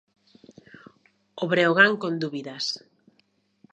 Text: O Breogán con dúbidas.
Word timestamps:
O 1.43 1.45
Breogán 1.51 1.93
con 2.01 2.13
dúbidas. 2.23 2.65